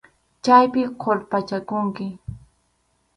Chaypi 0.43 0.81
qurpachakunki. 1.01 2.05